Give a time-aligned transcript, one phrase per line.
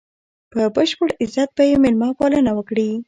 [0.51, 2.91] په بشپړ عزت به یې مېلمه پالنه وکړي.